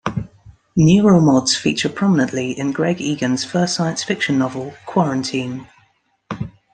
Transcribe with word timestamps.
Neural 0.75 1.21
mods 1.21 1.55
feature 1.55 1.87
prominently 1.87 2.57
in 2.57 2.71
Greg 2.71 2.99
Egan's 2.99 3.45
first 3.45 3.75
science 3.75 4.01
fiction 4.03 4.39
novel, 4.39 4.73
"Quarantine". 4.87 5.67